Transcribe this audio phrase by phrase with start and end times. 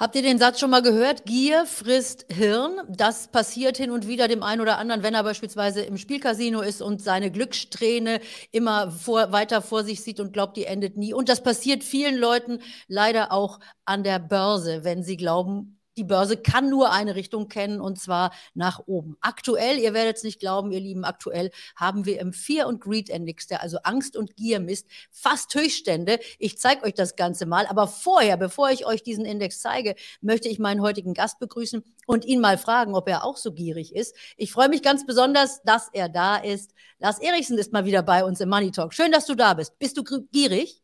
[0.00, 1.26] Habt ihr den Satz schon mal gehört?
[1.26, 2.80] Gier frisst Hirn.
[2.88, 6.80] Das passiert hin und wieder dem einen oder anderen, wenn er beispielsweise im Spielcasino ist
[6.80, 11.12] und seine Glückssträhne immer vor, weiter vor sich sieht und glaubt, die endet nie.
[11.12, 16.36] Und das passiert vielen Leuten leider auch an der Börse, wenn sie glauben, die Börse
[16.36, 19.16] kann nur eine Richtung kennen und zwar nach oben.
[19.20, 23.08] Aktuell, ihr werdet es nicht glauben, ihr Lieben, aktuell haben wir im Fear und Greed
[23.08, 26.18] Index, der also Angst und Gier misst, fast Höchststände.
[26.38, 30.48] Ich zeige euch das Ganze mal, aber vorher, bevor ich euch diesen Index zeige, möchte
[30.48, 34.14] ich meinen heutigen Gast begrüßen und ihn mal fragen, ob er auch so gierig ist.
[34.36, 36.72] Ich freue mich ganz besonders, dass er da ist.
[36.98, 38.94] Lars Erichsen ist mal wieder bei uns im Money Talk.
[38.94, 39.78] Schön, dass du da bist.
[39.78, 40.82] Bist du gierig?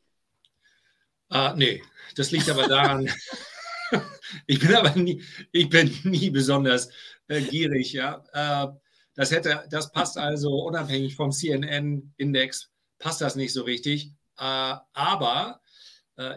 [1.29, 1.83] Ah, nee,
[2.15, 3.11] das liegt aber daran,
[4.47, 5.23] ich bin aber nie,
[5.53, 6.89] ich bin nie besonders
[7.29, 8.25] äh, gierig, ja.
[8.33, 8.73] Äh,
[9.15, 14.13] das hätte, das passt also unabhängig vom CNN-Index, passt das nicht so richtig.
[14.39, 15.61] Äh, aber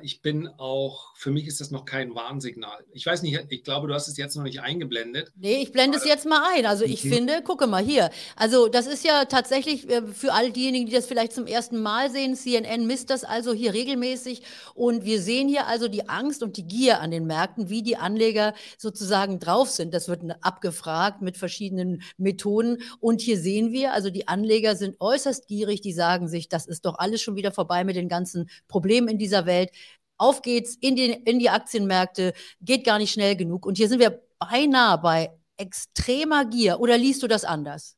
[0.02, 2.84] ich bin auch, für mich ist das noch kein Warnsignal.
[2.92, 5.32] Ich weiß nicht, ich glaube, du hast es jetzt noch nicht eingeblendet.
[5.38, 6.66] Nee, ich blende es jetzt mal ein.
[6.66, 7.14] Also ich mhm.
[7.14, 8.10] finde, gucke mal hier.
[8.36, 12.12] Also das ist ja tatsächlich äh, für all diejenigen, die das vielleicht zum ersten Mal
[12.12, 14.42] sehen, CNN misst das also hier regelmäßig.
[14.76, 17.96] Und wir sehen hier also die Angst und die Gier an den Märkten, wie die
[17.96, 19.94] Anleger sozusagen drauf sind.
[19.94, 22.80] Das wird abgefragt mit verschiedenen Methoden.
[23.00, 25.80] Und hier sehen wir, also die Anleger sind äußerst gierig.
[25.80, 29.18] Die sagen sich, das ist doch alles schon wieder vorbei mit den ganzen Problemen in
[29.18, 29.69] dieser Welt.
[29.70, 29.84] Geld.
[30.18, 33.66] Auf geht's in die, in die Aktienmärkte, geht gar nicht schnell genug.
[33.66, 36.80] Und hier sind wir beinahe bei extremer Gier.
[36.80, 37.96] Oder liest du das anders?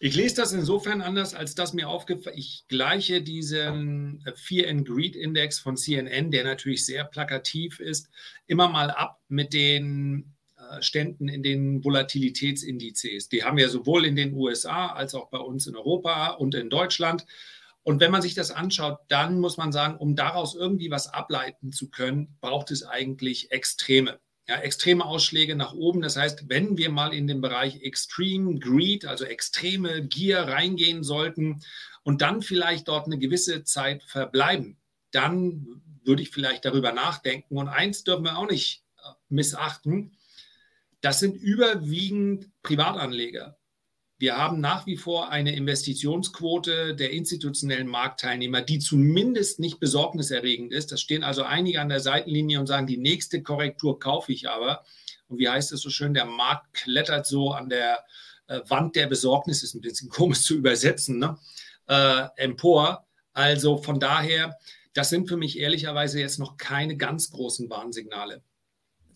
[0.00, 5.16] Ich lese das insofern anders, als dass mir aufgefallen ich gleiche diesen Fear and Greed
[5.16, 8.08] Index von CNN, der natürlich sehr plakativ ist,
[8.46, 13.28] immer mal ab mit den äh, Ständen in den Volatilitätsindizes.
[13.28, 16.70] Die haben wir sowohl in den USA als auch bei uns in Europa und in
[16.70, 17.26] Deutschland.
[17.88, 21.72] Und wenn man sich das anschaut, dann muss man sagen, um daraus irgendwie was ableiten
[21.72, 24.20] zu können, braucht es eigentlich Extreme.
[24.46, 26.02] Ja, extreme Ausschläge nach oben.
[26.02, 31.62] Das heißt, wenn wir mal in den Bereich Extreme Greed, also extreme Gier reingehen sollten
[32.02, 34.76] und dann vielleicht dort eine gewisse Zeit verbleiben,
[35.10, 37.56] dann würde ich vielleicht darüber nachdenken.
[37.56, 40.18] Und eins dürfen wir auch nicht äh, missachten.
[41.00, 43.57] Das sind überwiegend Privatanleger.
[44.20, 50.90] Wir haben nach wie vor eine Investitionsquote der institutionellen Marktteilnehmer, die zumindest nicht besorgniserregend ist.
[50.90, 54.84] Das stehen also einige an der Seitenlinie und sagen, die nächste Korrektur kaufe ich aber.
[55.28, 58.04] Und wie heißt es so schön, der Markt klettert so an der
[58.48, 61.38] äh, Wand der Besorgnis, ist ein bisschen komisch zu übersetzen, ne?
[61.86, 63.06] äh, empor.
[63.34, 64.58] Also von daher,
[64.94, 68.42] das sind für mich ehrlicherweise jetzt noch keine ganz großen Warnsignale.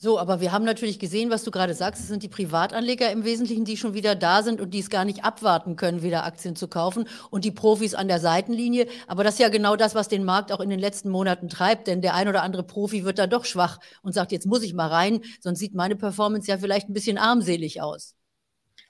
[0.02, 2.02] So, aber wir haben natürlich gesehen, was du gerade sagst.
[2.02, 5.04] Es sind die Privatanleger im Wesentlichen, die schon wieder da sind und die es gar
[5.04, 8.88] nicht abwarten können, wieder Aktien zu kaufen und die Profis an der Seitenlinie.
[9.06, 11.86] Aber das ist ja genau das, was den Markt auch in den letzten Monaten treibt,
[11.86, 14.74] denn der ein oder andere Profi wird da doch schwach und sagt, jetzt muss ich
[14.74, 18.16] mal rein, sonst sieht meine Performance ja vielleicht ein bisschen armselig aus.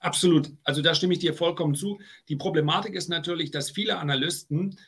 [0.01, 0.51] Absolut.
[0.65, 2.01] Also da stimme ich dir vollkommen zu.
[2.31, 4.79] Die Problematik ist natürlich, dass viele Analysten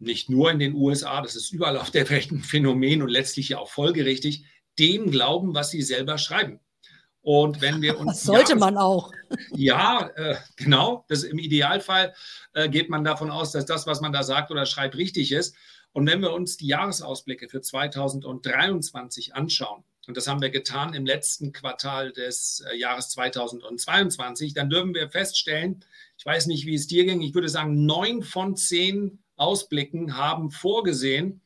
[0.00, 3.50] nicht nur in den USA, das ist überall auf der Welt ein Phänomen und letztlich
[3.50, 4.46] ja auch folgerichtig,
[4.80, 6.58] dem glauben, was sie selber schreiben.
[7.22, 8.12] Und wenn wir uns.
[8.12, 9.12] Das sollte Jahres man auch.
[9.52, 11.04] Ja, äh, genau.
[11.08, 12.14] Das, Im Idealfall
[12.52, 15.54] äh, geht man davon aus, dass das, was man da sagt oder schreibt, richtig ist.
[15.92, 21.06] Und wenn wir uns die Jahresausblicke für 2023 anschauen, und das haben wir getan im
[21.06, 25.84] letzten Quartal des äh, Jahres 2022, dann dürfen wir feststellen,
[26.18, 30.50] ich weiß nicht, wie es dir ging, ich würde sagen, neun von zehn Ausblicken haben
[30.50, 31.40] vorgesehen,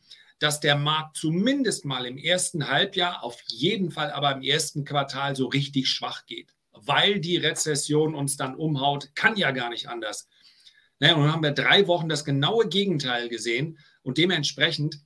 [0.45, 5.35] dass der Markt zumindest mal im ersten Halbjahr, auf jeden Fall aber im ersten Quartal
[5.35, 10.29] so richtig schwach geht, weil die Rezession uns dann umhaut, kann ja gar nicht anders.
[10.99, 15.01] Naja, und dann haben wir drei Wochen das genaue Gegenteil gesehen und dementsprechend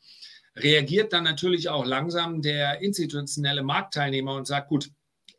[0.56, 4.90] reagiert dann natürlich auch langsam der institutionelle Marktteilnehmer und sagt, gut,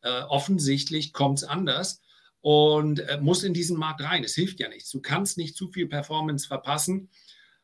[0.02, 2.02] äh, offensichtlich kommt es anders
[2.40, 4.24] und äh, muss in diesen Markt rein.
[4.24, 4.92] Es hilft ja nichts.
[4.92, 7.10] Du kannst nicht zu viel Performance verpassen.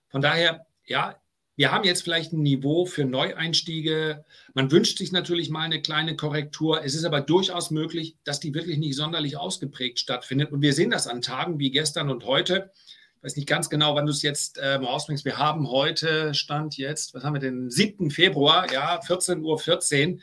[0.09, 1.15] Von daher, ja,
[1.55, 4.25] wir haben jetzt vielleicht ein Niveau für Neueinstiege.
[4.53, 6.83] Man wünscht sich natürlich mal eine kleine Korrektur.
[6.83, 10.51] Es ist aber durchaus möglich, dass die wirklich nicht sonderlich ausgeprägt stattfindet.
[10.51, 12.71] Und wir sehen das an Tagen wie gestern und heute.
[13.17, 15.23] Ich weiß nicht ganz genau, wann du es jetzt äh, mal ausbringst.
[15.23, 17.71] Wir haben heute, Stand jetzt, was haben wir denn?
[17.71, 18.11] 7.
[18.11, 19.57] Februar, ja, 14.14 Uhr.
[19.57, 20.21] 14.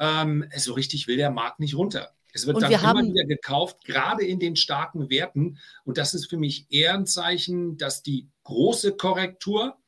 [0.00, 2.10] Ähm, so richtig will der Markt nicht runter.
[2.32, 3.14] Es wird und dann immer haben...
[3.14, 5.58] wieder gekauft, gerade in den starken Werten.
[5.84, 9.78] Und das ist für mich eher ein Zeichen, dass die große Korrektur,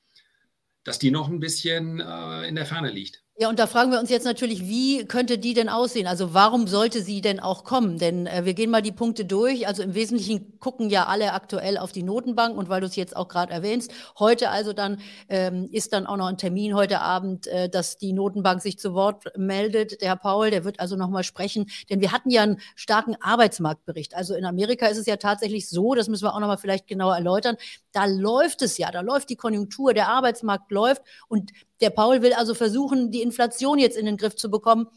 [0.87, 3.23] dass die noch ein bisschen äh, in der Ferne liegt.
[3.38, 6.06] Ja, und da fragen wir uns jetzt natürlich, wie könnte die denn aussehen?
[6.06, 7.99] Also warum sollte sie denn auch kommen?
[7.99, 9.67] Denn äh, wir gehen mal die Punkte durch.
[9.67, 13.15] Also im Wesentlichen gucken ja alle aktuell auf die Notenbank und weil du es jetzt
[13.15, 14.99] auch gerade erwähnst, heute also dann
[15.29, 18.93] ähm, ist dann auch noch ein Termin heute Abend, äh, dass die Notenbank sich zu
[18.93, 20.01] Wort meldet.
[20.01, 24.17] Der Herr Paul, der wird also nochmal sprechen, denn wir hatten ja einen starken Arbeitsmarktbericht.
[24.17, 27.15] Also in Amerika ist es ja tatsächlich so, das müssen wir auch nochmal vielleicht genauer
[27.15, 27.57] erläutern,
[27.93, 32.33] da läuft es ja, da läuft die Konjunktur, der Arbeitsmarkt läuft und der Paul will
[32.33, 34.89] also versuchen, die Inflation jetzt in den Griff zu bekommen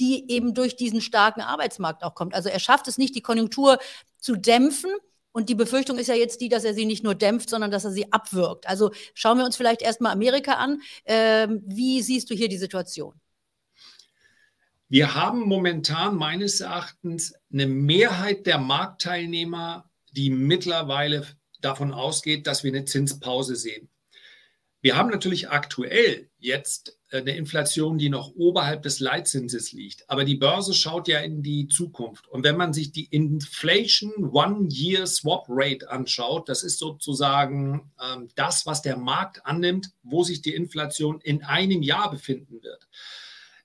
[0.00, 2.34] die eben durch diesen starken Arbeitsmarkt auch kommt.
[2.34, 3.78] Also er schafft es nicht, die Konjunktur
[4.24, 4.90] zu dämpfen.
[5.32, 7.84] Und die Befürchtung ist ja jetzt die, dass er sie nicht nur dämpft, sondern dass
[7.84, 8.68] er sie abwirkt.
[8.68, 10.80] Also schauen wir uns vielleicht erstmal Amerika an.
[11.04, 13.14] Ähm, wie siehst du hier die Situation?
[14.88, 21.26] Wir haben momentan meines Erachtens eine Mehrheit der Marktteilnehmer, die mittlerweile
[21.60, 23.88] davon ausgeht, dass wir eine Zinspause sehen.
[24.84, 30.10] Wir haben natürlich aktuell jetzt äh, eine Inflation, die noch oberhalb des Leitzinses liegt.
[30.10, 32.28] Aber die Börse schaut ja in die Zukunft.
[32.28, 38.66] Und wenn man sich die Inflation One-Year Swap Rate anschaut, das ist sozusagen ähm, das,
[38.66, 42.86] was der Markt annimmt, wo sich die Inflation in einem Jahr befinden wird,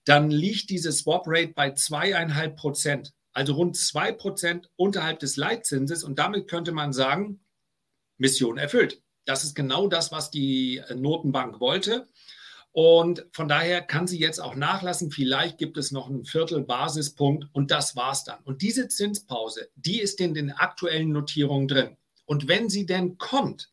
[0.06, 3.13] dann liegt diese Swap Rate bei zweieinhalb Prozent.
[3.33, 6.06] Also rund zwei Prozent unterhalb des Leitzinses.
[6.06, 7.42] Und damit könnte man sagen,
[8.18, 9.01] Mission erfüllt.
[9.25, 12.07] Das ist genau das, was die Notenbank wollte.
[12.71, 15.12] Und von daher kann sie jetzt auch nachlassen.
[15.12, 18.39] Vielleicht gibt es noch einen Viertel Basispunkt und das war's dann.
[18.44, 21.98] Und diese Zinspause, die ist in den aktuellen Notierungen drin.
[22.25, 23.71] Und wenn sie denn kommt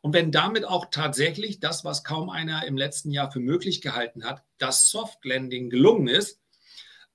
[0.00, 4.24] und wenn damit auch tatsächlich das, was kaum einer im letzten Jahr für möglich gehalten
[4.24, 6.40] hat, das Soft Landing gelungen ist,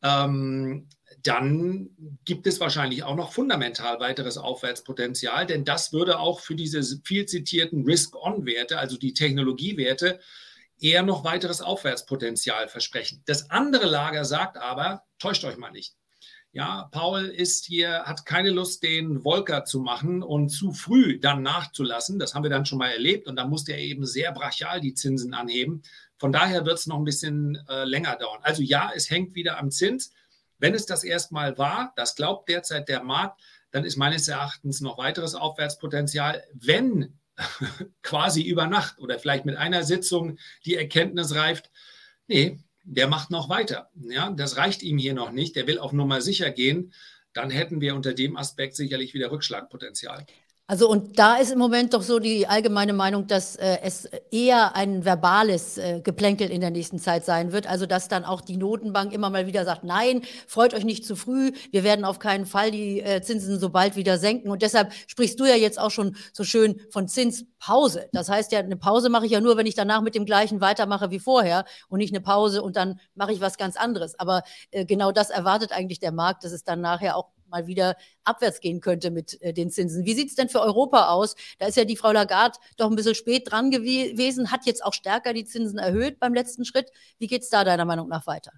[0.01, 0.87] ähm,
[1.23, 1.89] dann
[2.25, 7.25] gibt es wahrscheinlich auch noch fundamental weiteres Aufwärtspotenzial, denn das würde auch für diese viel
[7.25, 10.19] zitierten Risk-On-Werte, also die Technologiewerte,
[10.79, 13.23] eher noch weiteres Aufwärtspotenzial versprechen.
[13.25, 15.95] Das andere Lager sagt aber, täuscht euch mal nicht.
[16.51, 21.43] Ja, Paul ist hier, hat keine Lust, den Volker zu machen und zu früh dann
[21.43, 22.19] nachzulassen.
[22.19, 24.93] Das haben wir dann schon mal erlebt und dann musste er eben sehr brachial die
[24.93, 25.83] Zinsen anheben.
[26.17, 28.39] Von daher wird es noch ein bisschen äh, länger dauern.
[28.41, 30.13] Also ja, es hängt wieder am Zins.
[30.59, 34.97] Wenn es das erstmal war, das glaubt derzeit der Markt, dann ist meines Erachtens noch
[34.97, 36.43] weiteres Aufwärtspotenzial.
[36.53, 37.19] Wenn
[38.01, 41.69] quasi über Nacht oder vielleicht mit einer Sitzung die Erkenntnis reift,
[42.27, 43.89] nee, der macht noch weiter.
[43.95, 45.55] Ja, das reicht ihm hier noch nicht.
[45.55, 46.93] Der will auf Nummer sicher gehen.
[47.33, 50.25] Dann hätten wir unter dem Aspekt sicherlich wieder Rückschlagpotenzial.
[50.69, 54.75] Also und da ist im Moment doch so die allgemeine Meinung, dass äh, es eher
[54.75, 57.67] ein verbales äh, Geplänkel in der nächsten Zeit sein wird.
[57.67, 61.15] Also dass dann auch die Notenbank immer mal wieder sagt, nein, freut euch nicht zu
[61.15, 64.51] früh, wir werden auf keinen Fall die äh, Zinsen so bald wieder senken.
[64.51, 68.09] Und deshalb sprichst du ja jetzt auch schon so schön von Zinspause.
[68.11, 70.59] Das heißt ja, eine Pause mache ich ja nur, wenn ich danach mit dem gleichen
[70.59, 74.19] weitermache wie vorher und nicht eine Pause und dann mache ich was ganz anderes.
[74.19, 77.95] Aber äh, genau das erwartet eigentlich der Markt, dass es dann nachher auch mal wieder
[78.23, 80.05] abwärts gehen könnte mit äh, den Zinsen.
[80.05, 81.35] Wie sieht es denn für Europa aus?
[81.59, 84.93] Da ist ja die Frau Lagarde doch ein bisschen spät dran gewesen, hat jetzt auch
[84.93, 86.91] stärker die Zinsen erhöht beim letzten Schritt.
[87.19, 88.51] Wie geht es da deiner Meinung nach weiter?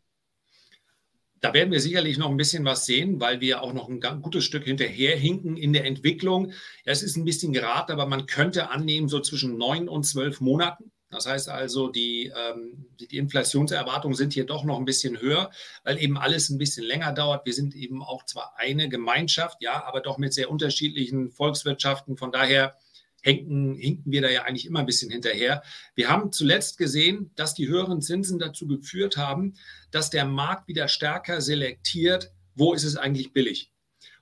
[1.41, 4.43] Da werden wir sicherlich noch ein bisschen was sehen, weil wir auch noch ein gutes
[4.43, 6.51] Stück hinterherhinken in der Entwicklung.
[6.83, 10.91] Es ist ein bisschen geraten, aber man könnte annehmen, so zwischen neun und zwölf Monaten.
[11.11, 15.49] Das heißt also, die, ähm, die Inflationserwartungen sind hier doch noch ein bisschen höher,
[15.83, 17.45] weil eben alles ein bisschen länger dauert.
[17.45, 22.15] Wir sind eben auch zwar eine Gemeinschaft, ja, aber doch mit sehr unterschiedlichen Volkswirtschaften.
[22.15, 22.75] Von daher
[23.21, 25.63] hinken, hinken wir da ja eigentlich immer ein bisschen hinterher.
[25.95, 29.55] Wir haben zuletzt gesehen, dass die höheren Zinsen dazu geführt haben,
[29.91, 33.71] dass der Markt wieder stärker selektiert, wo ist es eigentlich billig.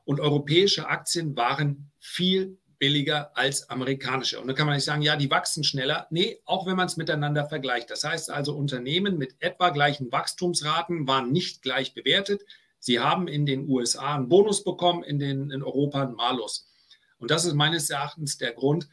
[0.06, 4.40] Und europäische Aktien waren viel billiger als amerikanische.
[4.40, 6.08] Und dann kann man nicht sagen, ja, die wachsen schneller.
[6.10, 7.90] Nee, auch wenn man es miteinander vergleicht.
[7.90, 12.44] Das heißt also, Unternehmen mit etwa gleichen Wachstumsraten waren nicht gleich bewertet.
[12.80, 16.70] Sie haben in den USA einen Bonus bekommen, in, den, in Europa einen Malus.
[17.18, 18.88] Und das ist meines Erachtens der Grund,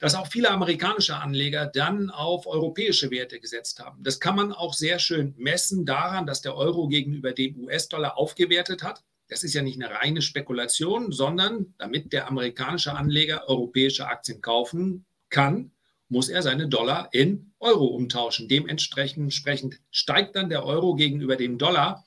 [0.00, 4.02] dass auch viele amerikanische Anleger dann auf europäische Werte gesetzt haben.
[4.02, 8.82] Das kann man auch sehr schön messen daran, dass der Euro gegenüber dem US-Dollar aufgewertet
[8.82, 9.04] hat.
[9.30, 15.06] Das ist ja nicht eine reine Spekulation, sondern damit der amerikanische Anleger europäische Aktien kaufen
[15.28, 15.70] kann,
[16.08, 18.48] muss er seine Dollar in Euro umtauschen.
[18.48, 22.04] Dementsprechend steigt dann der Euro gegenüber dem Dollar.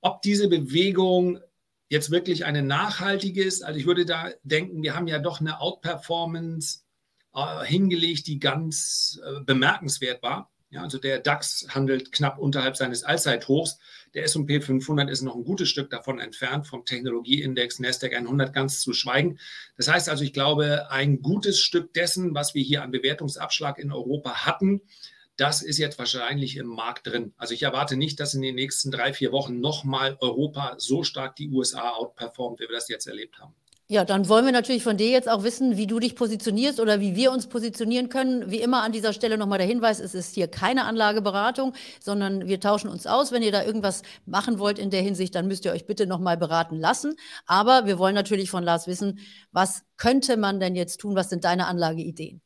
[0.00, 1.40] Ob diese Bewegung
[1.88, 5.60] jetzt wirklich eine nachhaltige ist, also ich würde da denken, wir haben ja doch eine
[5.60, 6.84] Outperformance
[7.34, 10.50] äh, hingelegt, die ganz äh, bemerkenswert war.
[10.76, 13.78] Ja, also der DAX handelt knapp unterhalb seines Allzeithochs.
[14.12, 18.82] Der S&P 500 ist noch ein gutes Stück davon entfernt, vom Technologieindex Nasdaq 100 ganz
[18.82, 19.38] zu schweigen.
[19.78, 23.90] Das heißt also, ich glaube, ein gutes Stück dessen, was wir hier an Bewertungsabschlag in
[23.90, 24.82] Europa hatten,
[25.38, 27.32] das ist jetzt wahrscheinlich im Markt drin.
[27.38, 31.36] Also ich erwarte nicht, dass in den nächsten drei, vier Wochen nochmal Europa so stark
[31.36, 33.54] die USA outperformt, wie wir das jetzt erlebt haben.
[33.88, 37.00] Ja, dann wollen wir natürlich von dir jetzt auch wissen, wie du dich positionierst oder
[37.00, 38.50] wie wir uns positionieren können.
[38.50, 42.58] Wie immer an dieser Stelle nochmal der Hinweis, es ist hier keine Anlageberatung, sondern wir
[42.58, 43.30] tauschen uns aus.
[43.30, 46.36] Wenn ihr da irgendwas machen wollt in der Hinsicht, dann müsst ihr euch bitte nochmal
[46.36, 47.14] beraten lassen.
[47.46, 49.20] Aber wir wollen natürlich von Lars wissen,
[49.52, 51.14] was könnte man denn jetzt tun?
[51.14, 52.40] Was sind deine Anlageideen?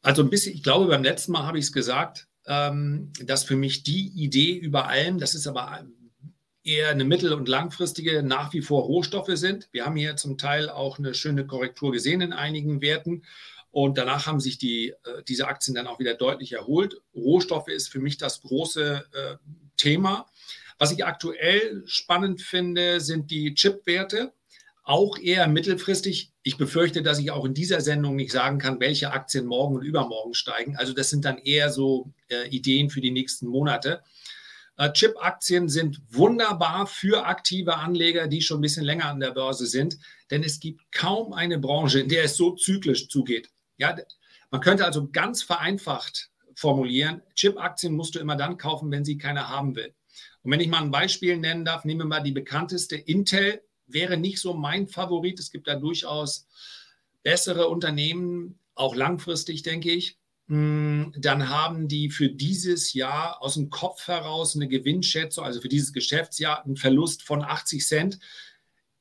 [0.00, 3.56] Also ein bisschen, ich glaube, beim letzten Mal habe ich es gesagt, ähm, dass für
[3.56, 5.84] mich die Idee über allem, das ist aber
[6.68, 9.68] eher eine mittel- und langfristige nach wie vor Rohstoffe sind.
[9.72, 13.22] Wir haben hier zum Teil auch eine schöne Korrektur gesehen in einigen Werten.
[13.70, 17.00] Und danach haben sich die, äh, diese Aktien dann auch wieder deutlich erholt.
[17.14, 19.36] Rohstoffe ist für mich das große äh,
[19.76, 20.26] Thema.
[20.78, 24.32] Was ich aktuell spannend finde, sind die Chip-Werte.
[24.84, 26.32] Auch eher mittelfristig.
[26.42, 29.82] Ich befürchte, dass ich auch in dieser Sendung nicht sagen kann, welche Aktien morgen und
[29.82, 30.76] übermorgen steigen.
[30.76, 34.02] Also das sind dann eher so äh, Ideen für die nächsten Monate.
[34.78, 39.66] Äh, Chip-Aktien sind wunderbar für aktive Anleger, die schon ein bisschen länger an der Börse
[39.66, 39.98] sind,
[40.30, 43.50] denn es gibt kaum eine Branche, in der es so zyklisch zugeht.
[43.76, 43.96] Ja,
[44.50, 49.48] man könnte also ganz vereinfacht formulieren, Chip-Aktien musst du immer dann kaufen, wenn sie keiner
[49.48, 49.94] haben will.
[50.42, 54.16] Und wenn ich mal ein Beispiel nennen darf, nehmen wir mal die bekannteste Intel, wäre
[54.16, 55.38] nicht so mein Favorit.
[55.38, 56.48] Es gibt da durchaus
[57.22, 60.17] bessere Unternehmen, auch langfristig, denke ich.
[60.48, 65.68] Hm, dann haben die für dieses Jahr aus dem Kopf heraus eine Gewinnschätzung, also für
[65.68, 68.18] dieses Geschäftsjahr einen Verlust von 80 Cent.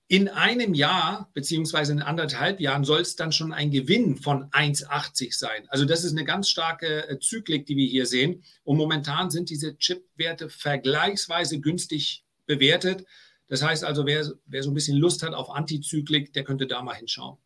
[0.09, 5.37] In einem Jahr beziehungsweise in anderthalb Jahren soll es dann schon ein Gewinn von 1,80
[5.37, 5.65] sein.
[5.69, 8.43] Also das ist eine ganz starke äh, Zyklik, die wir hier sehen.
[8.63, 13.05] Und momentan sind diese Chip-Werte vergleichsweise günstig bewertet.
[13.47, 16.81] Das heißt also, wer, wer so ein bisschen Lust hat auf Antizyklik, der könnte da
[16.81, 17.37] mal hinschauen.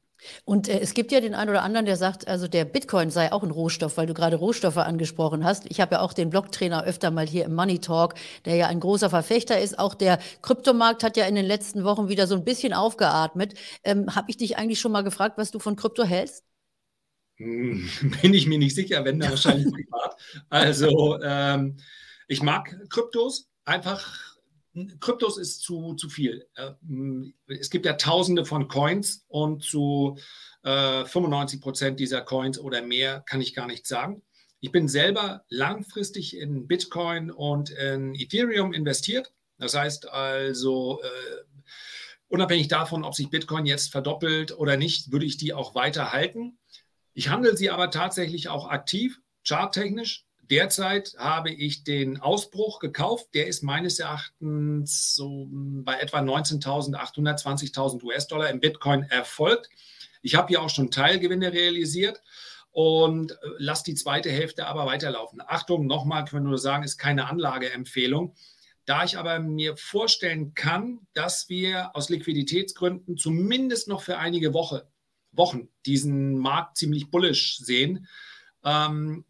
[0.46, 3.32] Und äh, es gibt ja den einen oder anderen, der sagt, also der Bitcoin sei
[3.32, 5.66] auch ein Rohstoff, weil du gerade Rohstoffe angesprochen hast.
[5.70, 8.80] Ich habe ja auch den Blogtrainer öfter mal hier im Money Talk, der ja ein
[8.80, 9.80] großer Verfechter ist.
[9.80, 13.54] Auch der Kryptomarkt hat ja in den letzten Wochen wieder so ein bisschen aufgeatmet.
[13.84, 16.44] Ähm, habe ich dich eigentlich schon mal gefragt, was du von Krypto hältst?
[17.38, 17.90] Hm,
[18.22, 20.16] bin ich mir nicht sicher, wenn da wahrscheinlich privat.
[20.50, 21.78] Also ähm,
[22.28, 24.30] ich mag Kryptos einfach
[25.00, 26.48] Kryptos ist zu, zu viel.
[26.56, 26.72] Äh,
[27.48, 30.18] es gibt ja tausende von Coins und zu
[30.63, 34.22] äh, 95 Prozent dieser Coins oder mehr kann ich gar nicht sagen.
[34.60, 39.34] Ich bin selber langfristig in Bitcoin und in Ethereum investiert.
[39.58, 41.62] Das heißt also, äh,
[42.28, 46.60] unabhängig davon, ob sich Bitcoin jetzt verdoppelt oder nicht, würde ich die auch weiter halten.
[47.13, 50.25] Ich handle sie aber tatsächlich auch aktiv, charttechnisch.
[50.51, 53.27] Derzeit habe ich den Ausbruch gekauft.
[53.34, 59.70] Der ist meines Erachtens so bei etwa 19.800, 20.000 US-Dollar im Bitcoin erfolgt.
[60.22, 62.22] Ich habe hier auch schon Teilgewinne realisiert
[62.72, 65.41] und äh, lasse die zweite Hälfte aber weiterlaufen.
[65.46, 68.36] Achtung, nochmal können wir nur sagen, ist keine Anlageempfehlung.
[68.84, 74.86] Da ich aber mir vorstellen kann, dass wir aus Liquiditätsgründen zumindest noch für einige Woche,
[75.31, 78.05] Wochen diesen Markt ziemlich bullisch sehen,
[78.65, 79.24] ähm,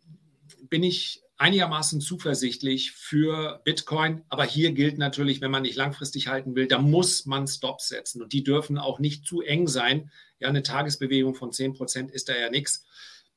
[0.70, 4.24] bin ich einigermaßen zuversichtlich für Bitcoin.
[4.30, 8.22] Aber hier gilt natürlich, wenn man nicht langfristig halten will, da muss man Stops setzen.
[8.22, 10.12] Und die dürfen auch nicht zu eng sein.
[10.40, 12.86] Ja, eine Tagesbewegung von 10 Prozent ist da ja nichts.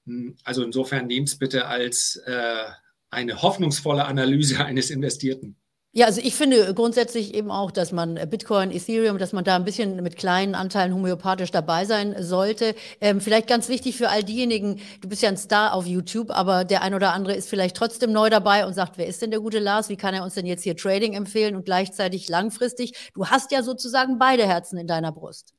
[0.04, 2.64] Hm, also insofern nehmt es bitte als äh,
[3.10, 5.56] eine hoffnungsvolle Analyse eines Investierten.
[5.96, 9.64] Ja, also ich finde grundsätzlich eben auch, dass man Bitcoin, Ethereum, dass man da ein
[9.64, 12.74] bisschen mit kleinen Anteilen homöopathisch dabei sein sollte.
[13.00, 16.64] Ähm, vielleicht ganz wichtig für all diejenigen, du bist ja ein Star auf YouTube, aber
[16.64, 19.38] der ein oder andere ist vielleicht trotzdem neu dabei und sagt, wer ist denn der
[19.38, 19.88] gute Lars?
[19.88, 23.12] Wie kann er uns denn jetzt hier Trading empfehlen und gleichzeitig langfristig?
[23.14, 25.54] Du hast ja sozusagen beide Herzen in deiner Brust.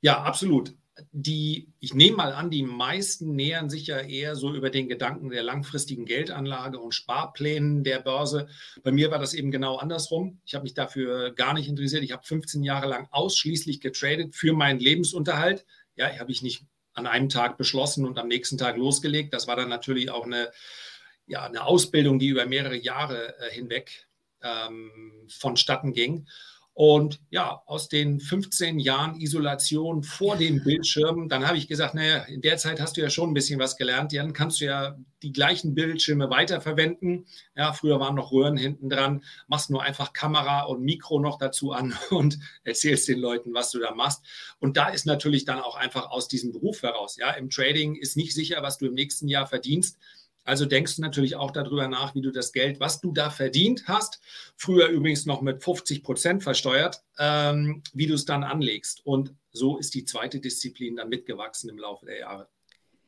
[0.00, 0.76] Ja, absolut
[1.10, 5.30] die, ich nehme mal an, die meisten nähern sich ja eher so über den Gedanken
[5.30, 8.48] der langfristigen Geldanlage und Sparplänen der Börse.
[8.82, 10.40] Bei mir war das eben genau andersrum.
[10.44, 12.04] Ich habe mich dafür gar nicht interessiert.
[12.04, 15.66] Ich habe 15 Jahre lang ausschließlich getradet für meinen Lebensunterhalt.
[15.96, 19.34] Ja, habe ich nicht an einem Tag beschlossen und am nächsten Tag losgelegt.
[19.34, 20.52] Das war dann natürlich auch eine,
[21.26, 24.06] ja, eine Ausbildung, die über mehrere Jahre äh, hinweg
[24.42, 26.28] ähm, vonstatten ging.
[26.76, 32.24] Und ja, aus den 15 Jahren Isolation vor dem Bildschirm, dann habe ich gesagt, naja,
[32.24, 34.12] in der Zeit hast du ja schon ein bisschen was gelernt.
[34.12, 37.26] Dann kannst du ja die gleichen Bildschirme weiterverwenden.
[37.54, 39.22] Ja, früher waren noch Röhren hinten dran.
[39.46, 43.78] Machst nur einfach Kamera und Mikro noch dazu an und erzählst den Leuten, was du
[43.78, 44.24] da machst.
[44.58, 47.16] Und da ist natürlich dann auch einfach aus diesem Beruf heraus.
[47.16, 49.96] Ja, im Trading ist nicht sicher, was du im nächsten Jahr verdienst.
[50.44, 53.84] Also denkst du natürlich auch darüber nach, wie du das Geld, was du da verdient
[53.86, 54.20] hast,
[54.56, 59.04] früher übrigens noch mit 50 Prozent versteuert, ähm, wie du es dann anlegst.
[59.04, 62.48] Und so ist die zweite Disziplin dann mitgewachsen im Laufe der Jahre.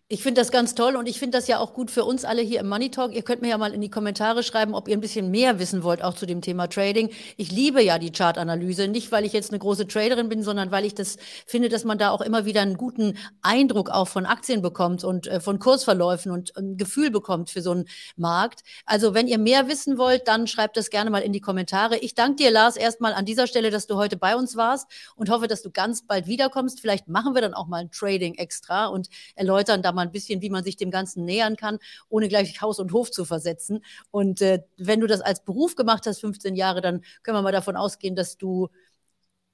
[0.09, 2.41] Ich finde das ganz toll und ich finde das ja auch gut für uns alle
[2.41, 3.13] hier im Money Talk.
[3.13, 5.83] Ihr könnt mir ja mal in die Kommentare schreiben, ob ihr ein bisschen mehr wissen
[5.83, 7.11] wollt, auch zu dem Thema Trading.
[7.37, 10.85] Ich liebe ja die Chartanalyse, nicht weil ich jetzt eine große Traderin bin, sondern weil
[10.85, 14.63] ich das finde, dass man da auch immer wieder einen guten Eindruck auch von Aktien
[14.63, 18.61] bekommt und äh, von Kursverläufen und ein Gefühl bekommt für so einen Markt.
[18.85, 21.99] Also wenn ihr mehr wissen wollt, dann schreibt das gerne mal in die Kommentare.
[21.99, 24.87] Ich danke dir, Lars, erstmal an dieser Stelle, dass du heute bei uns warst
[25.17, 26.81] und hoffe, dass du ganz bald wiederkommst.
[26.81, 30.43] Vielleicht machen wir dann auch mal ein Trading extra und erläutern da mal ein bisschen,
[30.43, 33.85] wie man sich dem Ganzen nähern kann, ohne gleich Haus und Hof zu versetzen.
[34.13, 37.53] Und äh, wenn du das als Beruf gemacht hast, 15 Jahre, dann können wir mal
[37.53, 38.69] davon ausgehen, dass du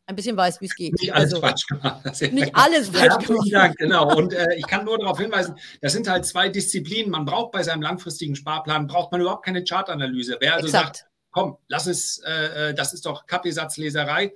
[0.06, 0.92] ein bisschen weißt, wie es geht.
[1.00, 2.04] Nicht alles also, falsch gemacht.
[2.32, 3.46] Nicht alles falsch gemacht.
[3.46, 4.14] Ja, genau.
[4.16, 7.10] Und äh, ich kann nur darauf hinweisen, das sind halt zwei Disziplinen.
[7.10, 10.36] Man braucht bei seinem langfristigen Sparplan, braucht man überhaupt keine Chartanalyse.
[10.40, 10.96] Wer also Exakt.
[10.98, 14.32] sagt, komm, lass es, äh, äh das ist doch Kaffeesatzleserei,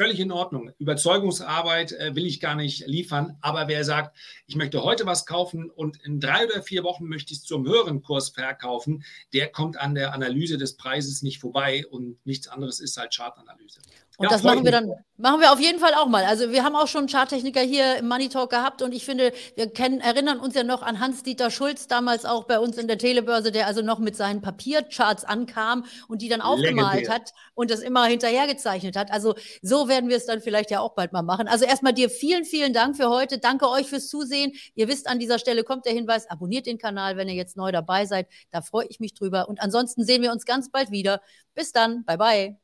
[0.00, 0.70] völlig in Ordnung.
[0.78, 3.36] Überzeugungsarbeit äh, will ich gar nicht liefern.
[3.42, 4.16] Aber wer sagt,
[4.46, 7.66] ich möchte heute was kaufen und in drei oder vier Wochen möchte ich es zum
[7.66, 9.04] höheren Kurs verkaufen,
[9.34, 13.82] der kommt an der Analyse des Preises nicht vorbei und nichts anderes ist halt Chartanalyse.
[14.20, 16.26] Und ja, das machen wir dann, machen wir auf jeden Fall auch mal.
[16.26, 19.70] Also wir haben auch schon Charttechniker hier im Money Talk gehabt und ich finde, wir
[19.70, 23.50] kennen, erinnern uns ja noch an Hans-Dieter Schulz, damals auch bei uns in der Telebörse,
[23.50, 27.14] der also noch mit seinen Papiercharts ankam und die dann aufgemalt Legendär.
[27.14, 29.10] hat und das immer hinterhergezeichnet hat.
[29.10, 31.48] Also so werden wir es dann vielleicht ja auch bald mal machen.
[31.48, 33.38] Also erstmal dir vielen, vielen Dank für heute.
[33.38, 34.52] Danke euch fürs Zusehen.
[34.74, 37.72] Ihr wisst, an dieser Stelle kommt der Hinweis, abonniert den Kanal, wenn ihr jetzt neu
[37.72, 38.26] dabei seid.
[38.50, 39.48] Da freue ich mich drüber.
[39.48, 41.22] Und ansonsten sehen wir uns ganz bald wieder.
[41.54, 42.04] Bis dann.
[42.04, 42.56] Bye, bye.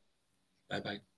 [0.68, 1.15] Bye, bye.